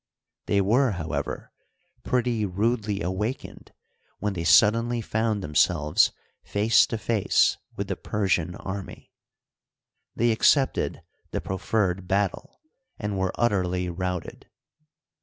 [0.47, 1.51] They were, however,
[2.03, 3.71] pretty rudely awakened
[4.17, 6.11] when they suddenly found them selves
[6.43, 9.11] face to face with the Persian army.
[10.15, 12.61] They accepted the proffered battle
[12.97, 14.49] and were utterly routed.